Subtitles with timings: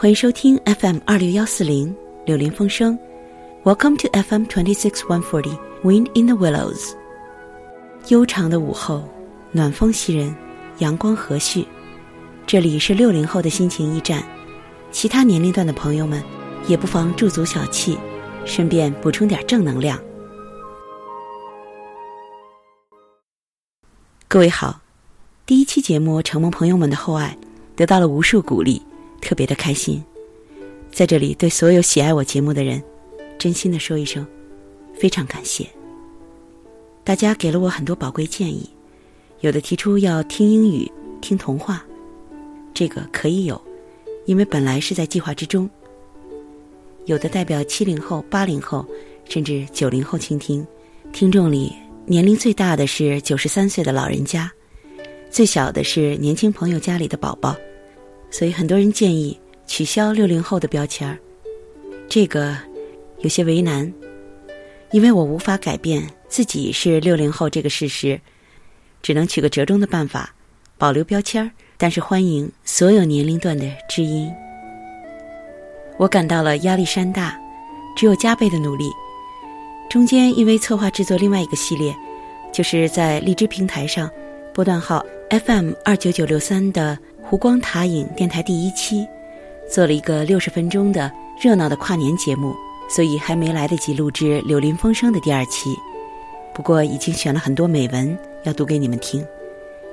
[0.00, 1.94] 欢迎收听 FM 二六幺四零
[2.24, 2.98] 柳林风声。
[3.64, 6.94] Welcome to FM twenty six one forty Wind in the Willows。
[8.08, 9.06] 悠长的午后，
[9.52, 10.34] 暖风袭人，
[10.78, 11.66] 阳光和煦。
[12.46, 14.24] 这里是六零后的心情驿站，
[14.90, 16.24] 其他年龄段的朋友们
[16.66, 17.94] 也不妨驻足小憩，
[18.46, 20.00] 顺便补充点正能量。
[24.26, 24.80] 各位好，
[25.44, 27.36] 第一期节目承蒙朋友们的厚爱，
[27.76, 28.80] 得到了无数鼓励。
[29.20, 30.02] 特别的开心，
[30.90, 32.82] 在这里对所有喜爱我节目的人，
[33.38, 34.26] 真心的说一声，
[34.94, 35.66] 非常感谢。
[37.04, 38.68] 大家给了我很多宝贵建议，
[39.40, 41.84] 有的提出要听英语、听童话，
[42.74, 43.60] 这个可以有，
[44.26, 45.68] 因为本来是在计划之中。
[47.06, 48.86] 有的代表七零后、八零后，
[49.28, 50.64] 甚至九零后倾听，
[51.12, 51.72] 听众里
[52.04, 54.52] 年龄最大的是九十三岁的老人家，
[55.30, 57.56] 最小的是年轻朋友家里的宝宝。
[58.30, 61.18] 所以很多人建议取消六零后的标签儿，
[62.08, 62.56] 这个
[63.18, 63.92] 有些为难，
[64.92, 68.20] 因为我无法改变自己是六零后这个事实，
[69.02, 70.34] 只能取个折中的办法，
[70.78, 74.32] 保留标签儿，但是欢迎所有年龄段的知音。
[75.98, 77.38] 我感到了压力山大，
[77.96, 78.90] 只有加倍的努力。
[79.90, 81.94] 中间因为策划制作另外一个系列，
[82.52, 84.08] 就是在荔枝平台上
[84.54, 86.96] 波段号 FM 二九九六三的。
[87.22, 89.06] 湖光塔影电台第一期，
[89.72, 92.54] 做了一个六十分钟的热闹的跨年节目，
[92.88, 95.76] 所以还没来得及录制《柳林风声》的第二期。
[96.52, 99.24] 不过已经选了很多美文要读给你们听，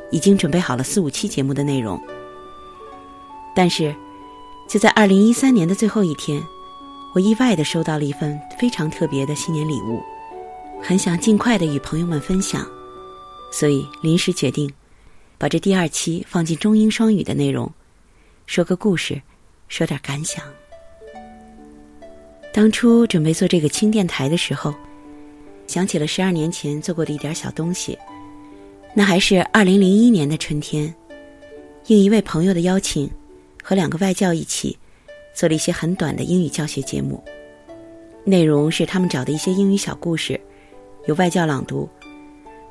[0.09, 2.01] 已经准备好了四五期节目的内容。
[3.55, 3.95] 但是，
[4.67, 6.41] 就在二零一三年的最后一天，
[7.13, 10.01] 我意外的收到了一份非常特别的新年礼物，
[10.81, 12.65] 很想尽快的与朋友们分享，
[13.51, 14.71] 所以临时决定。
[15.39, 17.71] 把这第二期放进中英双语的内容，
[18.47, 19.21] 说个故事，
[19.67, 20.43] 说点感想。
[22.51, 24.73] 当初准备做这个轻电台的时候，
[25.67, 27.95] 想起了十二年前做过的一点小东西。
[28.95, 30.91] 那还是二零零一年的春天，
[31.85, 33.07] 应一位朋友的邀请，
[33.61, 34.75] 和两个外教一起
[35.35, 37.23] 做了一些很短的英语教学节目。
[38.23, 40.41] 内容是他们找的一些英语小故事，
[41.05, 41.87] 有外教朗读，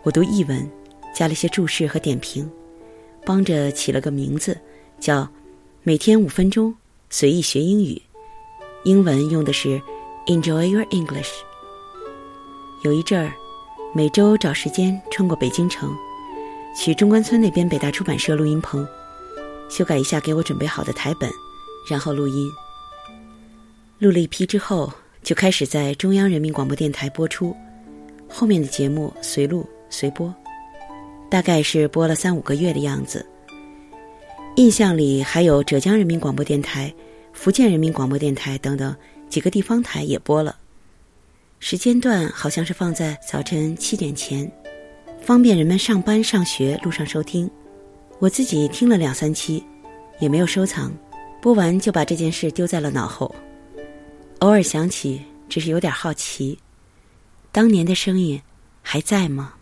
[0.02, 0.68] 我读译文。
[1.14, 2.46] 加了些注释和点评，
[3.26, 4.56] 帮着起了个名字，
[5.00, 5.28] 叫
[5.82, 6.72] “每天五分钟
[7.10, 8.00] 随意学英语”。
[8.84, 9.82] 英文用的是
[10.26, 11.32] “Enjoy your English”。
[12.84, 13.32] 有一阵儿，
[13.92, 15.92] 每周找时间穿过北京城，
[16.78, 18.86] 去中关村那边北大出版社录音棚，
[19.68, 21.28] 修改一下给我准备好的台本，
[21.90, 22.48] 然后录音。
[23.98, 24.92] 录了一批之后，
[25.24, 27.56] 就开始在中央人民广播电台播出，
[28.28, 30.32] 后面的节目随录随播。
[31.36, 33.26] 大概是播了三五个月的样子，
[34.54, 36.90] 印象里还有浙江人民广播电台、
[37.34, 38.96] 福建人民广播电台等等
[39.28, 40.56] 几个地方台也播了。
[41.58, 44.50] 时间段好像是放在早晨七点前，
[45.20, 47.50] 方便人们上班上学路上收听。
[48.18, 49.62] 我自己听了两三期，
[50.18, 50.90] 也没有收藏，
[51.42, 53.30] 播完就把这件事丢在了脑后。
[54.38, 55.20] 偶尔想起，
[55.50, 56.58] 只是有点好奇，
[57.52, 58.40] 当年的声音
[58.80, 59.52] 还在吗？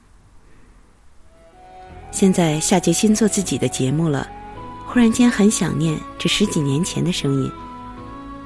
[2.15, 4.29] 现在下决心做自己的节目了，
[4.87, 7.51] 忽然间很想念这十几年前的声音，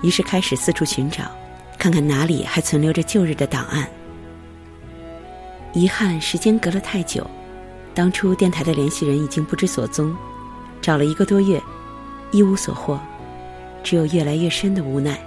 [0.00, 1.30] 于是开始四处寻找，
[1.78, 3.86] 看看哪里还存留着旧日的档案。
[5.74, 7.26] 遗憾时间隔了太久，
[7.92, 10.16] 当初电台的联系人已经不知所踪，
[10.80, 11.62] 找了一个多月，
[12.30, 12.98] 一无所获，
[13.84, 15.20] 只有越来越深的无奈。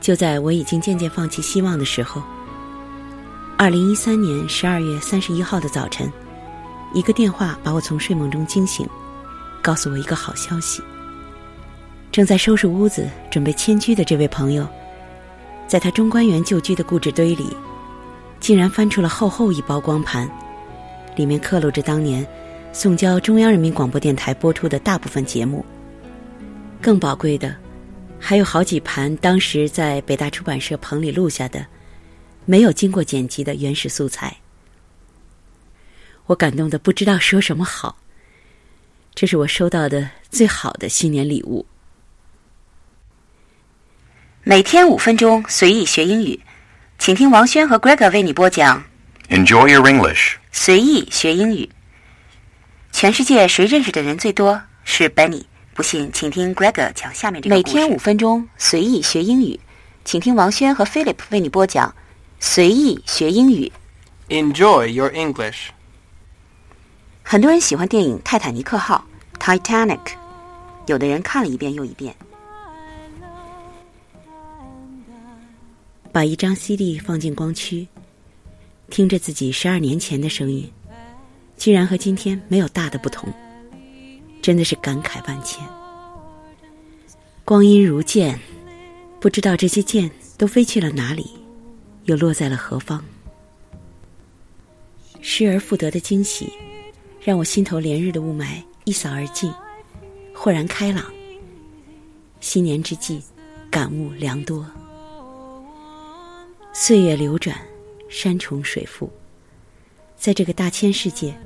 [0.00, 2.22] 就在我已经渐渐放弃希望的时候，
[3.58, 6.10] 二零一三年十二月三十一号的早晨。
[6.94, 8.88] 一个电话把我从睡梦中惊醒，
[9.62, 10.82] 告诉我一个好消息。
[12.10, 14.66] 正在收拾屋子准备迁居的这位朋友，
[15.66, 17.54] 在他中关园旧居的固执堆里，
[18.40, 20.28] 竟然翻出了厚厚一包光盘，
[21.14, 22.26] 里面刻录着当年
[22.72, 25.64] 送交中央人民广播电台播出的大部分节目。
[26.80, 27.54] 更宝贵的，
[28.18, 31.64] 还有好几盘当时在北大出版社棚里录下的、
[32.46, 34.34] 没有经过剪辑的原始素材。
[36.28, 37.96] 我感动的不知道说什么好。
[39.14, 41.64] 这是我收到的最好的新年礼物。
[44.44, 46.38] 每天五分钟，随意学英语，
[46.98, 48.84] 请听王轩和 Greg 为你播讲。
[49.30, 50.34] Enjoy your English。
[50.52, 51.68] 随意学英语。
[52.92, 54.60] 全世界谁认识的人最多？
[54.84, 55.44] 是 Benny。
[55.72, 59.58] 不信，请听 Greg 讲下面这个每天五分钟，随意学英语，
[60.04, 61.94] 请听王轩和 Philip 为你播讲。
[62.38, 63.72] 随意学英语。
[64.28, 65.70] Enjoy your English。
[67.30, 69.04] 很多人喜欢电影泰坦尼克号
[69.38, 70.00] titanic
[70.86, 72.16] 有的人看了一遍又一遍。
[76.10, 77.86] 把一张 cd 放进光驱
[78.88, 80.72] 听着自己十二年前的声音
[81.58, 83.30] 居然和今天没有大的不同
[84.40, 85.62] 真的是感慨万千。
[87.44, 88.40] 光阴如箭
[89.20, 91.30] 不知道这些箭都飞去了哪里
[92.04, 93.04] 又落在了何方。
[95.20, 96.50] 失而复得的惊喜
[97.20, 99.52] 让我心头连日的雾霾一扫而尽，
[100.34, 101.04] 豁然开朗。
[102.40, 103.20] 新年之际，
[103.70, 104.64] 感悟良多。
[106.72, 107.56] 岁月流转，
[108.08, 109.10] 山重水复，
[110.16, 111.36] 在这个大千世界，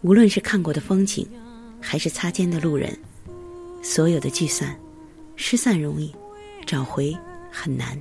[0.00, 1.28] 无论是看过的风景，
[1.78, 2.98] 还是擦肩的路人，
[3.82, 4.74] 所有的聚散，
[5.36, 6.14] 失散容易，
[6.64, 7.14] 找回
[7.50, 8.00] 很难。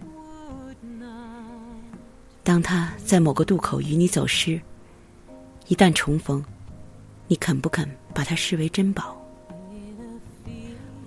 [2.42, 4.60] 当他在某个渡口与你走失，
[5.68, 6.44] 一旦重逢，
[7.31, 9.16] 你肯不肯把它视为珍宝？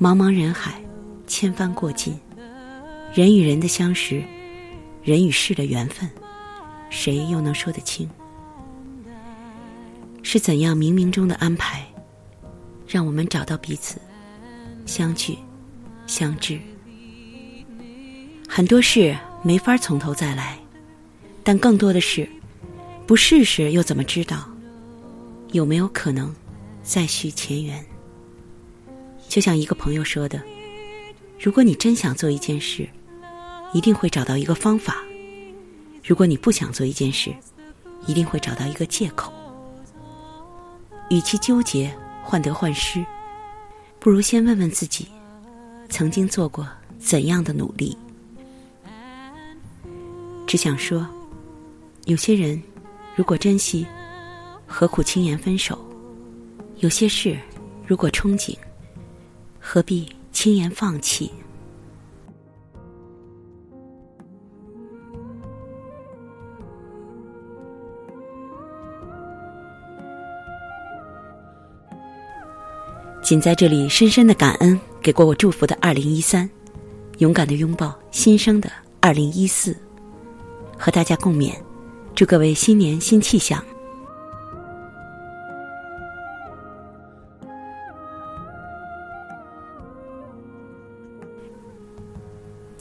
[0.00, 0.82] 茫茫人海，
[1.26, 2.18] 千帆过尽，
[3.12, 4.24] 人与人的相识。
[5.02, 6.08] 人与事的缘分，
[6.88, 8.08] 谁又能说得清？
[10.22, 11.86] 是怎样冥冥中的安排，
[12.88, 14.00] 让我们找到彼此，
[14.86, 15.36] 相聚，
[16.06, 16.58] 相知？
[18.48, 20.58] 很多事没法从头再来，
[21.42, 22.26] 但更多的是，
[23.06, 24.48] 不试试又怎么知道？
[25.54, 26.34] 有没有可能
[26.82, 27.82] 再续前缘？
[29.28, 30.42] 就像一个朋友说的
[31.40, 32.86] ：“如果你真想做一件事。”
[33.74, 34.98] 一定会找到一个方法。
[36.04, 37.34] 如果你不想做一件事，
[38.06, 39.32] 一定会找到一个借口。
[41.10, 41.92] 与其纠结
[42.22, 43.04] 患得患失，
[43.98, 45.08] 不如先问问自己，
[45.88, 46.64] 曾经做过
[47.00, 47.98] 怎样的努力。
[50.46, 51.04] 只想说，
[52.04, 52.62] 有些人
[53.16, 53.84] 如果珍惜，
[54.66, 55.78] 何苦轻言分手？
[56.78, 57.38] 有些事
[57.86, 58.56] 如果憧憬，
[59.60, 61.30] 何必轻言放弃？
[73.22, 76.48] 仅在这里深深的感恩给过我祝福的二零一三，
[77.18, 78.70] 勇敢的拥抱新生的
[79.00, 79.74] 二零一四，
[80.76, 81.54] 和大家共勉，
[82.14, 83.64] 祝各位新年新气象。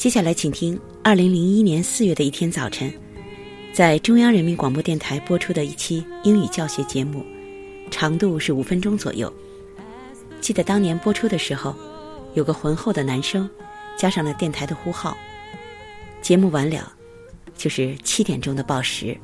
[0.03, 2.93] 接下来，请听二零零一年四月的一天早晨，
[3.71, 7.25] 在中央人民广播电台播出的一期英语教学节目，
[7.89, 9.33] 长度是五分钟左右。
[10.41, 11.73] 记得当年播出的时候，
[12.33, 13.49] 有个浑厚的男声，
[13.95, 15.17] 加上了电台的呼号。
[16.21, 16.91] 节目完了，
[17.55, 19.17] 就是七点钟的报时。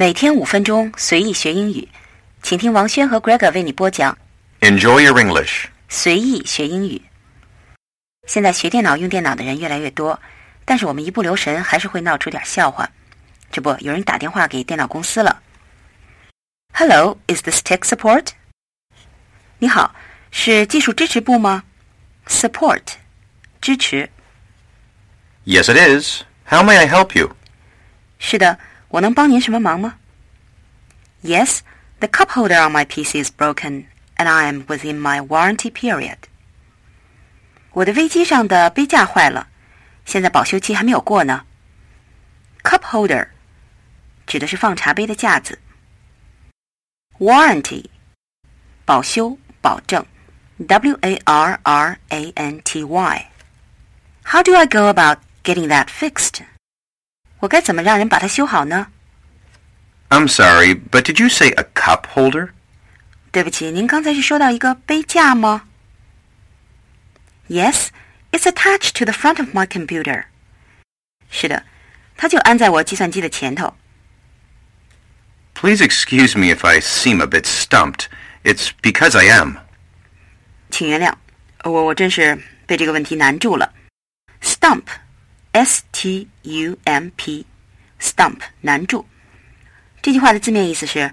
[0.00, 1.86] 每天五分钟，随意学英语，
[2.42, 4.16] 请听王轩和 Greg 为你播讲。
[4.60, 5.66] Enjoy your English.
[5.90, 7.02] 随意学英语。
[8.26, 10.18] 现在学电脑、用电脑的人越来越多，
[10.64, 12.88] 但是我们一不留神，还是会闹出点笑话。
[13.52, 15.42] 这不，有人打电话给电脑公司了。
[16.72, 18.28] Hello, is this tech support?
[19.58, 19.94] 你好，
[20.30, 21.64] 是技术支持部吗
[22.26, 22.84] ？Support，
[23.60, 24.08] 支持。
[25.44, 26.22] Yes, it is.
[26.48, 27.36] How may I help you?
[28.18, 28.58] 是的。
[28.89, 29.95] 我能帮您什么忙吗？
[31.23, 31.59] Yes,
[31.99, 33.85] the cup holder on my PC is broken,
[34.17, 36.17] and I am within my warranty period.
[37.71, 39.47] 我的飞机上的杯架坏了，
[40.05, 41.45] 现在保修期还没有过呢。
[42.63, 43.27] Cup holder
[44.25, 45.59] 指的是放茶杯的架子。
[47.17, 47.85] Warranty
[48.85, 50.05] 保修保证，
[50.67, 53.31] W A R R A N T Y.
[54.23, 56.41] How do I go about getting that fixed?
[57.39, 58.87] 我该怎么让人把它修好呢？
[60.09, 62.49] I'm sorry, but did you say a cup holder?
[63.31, 65.63] 对不起，您刚才是说到一个杯架吗？
[67.47, 67.89] Yes,
[68.31, 70.25] it's attached to the front of my computer.
[71.29, 71.63] 是的，
[72.17, 73.75] 它就安在我计算机的前头。
[75.53, 78.05] Please excuse me if I seem a bit stumped.
[78.43, 79.57] It's because I am.
[80.71, 81.13] 请原谅，
[81.63, 83.73] 我我真是被这个问题难住了。
[84.41, 84.83] Stump
[85.51, 89.05] S T U M P，stump 难住。
[90.01, 91.11] 这句话的字面意思是：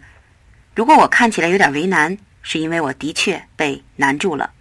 [0.74, 4.52] 如果我看起来有点为难，是因为我的确被难住了。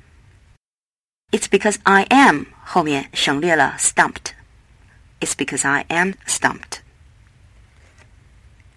[1.32, 6.80] It's because I am 后面省略了 stumped。It's because I am stumped.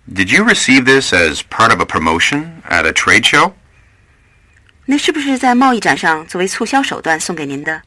[0.06, 3.52] Did you receive this as part of a promotion at a trade show?
[4.87, 7.82] 那是不是在贸易展上作为促销手段送给您的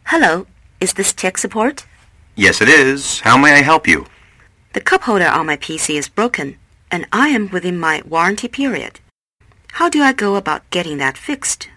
[0.06, 0.46] Hello,
[0.80, 1.80] is this tech support?
[2.36, 3.22] Yes, it is.
[3.22, 4.06] How may I help you?
[4.74, 6.56] The cup holder on my PC is broken,
[6.90, 8.94] and I am within my warranty period.
[9.74, 11.70] How do I go about getting that fixed?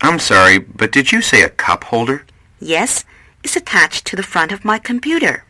[0.00, 2.24] I'm sorry, but did you say a cup holder?
[2.60, 3.04] Yes,
[3.43, 5.43] it's attached to the front of my computer.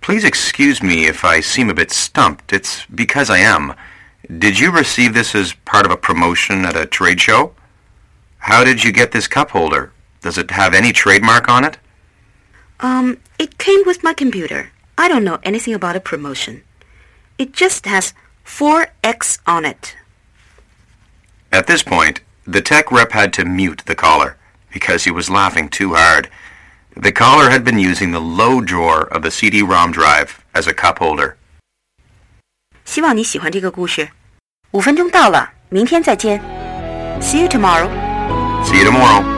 [0.00, 2.52] Please excuse me if I seem a bit stumped.
[2.52, 3.74] It's because I am.
[4.38, 7.54] Did you receive this as part of a promotion at a trade show?
[8.38, 9.92] How did you get this cup holder?
[10.20, 11.78] Does it have any trademark on it?
[12.80, 14.70] Um, it came with my computer.
[14.98, 16.62] I don't know anything about a promotion.
[17.38, 18.14] It just has
[18.44, 19.96] 4X on it.
[21.50, 24.36] At this point, the tech rep had to mute the caller
[24.72, 26.28] because he was laughing too hard.
[27.01, 30.97] The caller had been using the low drawer of the CD-ROM drive as a cup
[30.97, 31.35] holder.
[32.83, 34.09] 希望你喜欢这个故事。
[34.71, 36.41] 五分钟到了，明天再见。
[37.21, 37.89] See you tomorrow.
[38.65, 39.32] See you tomorrow.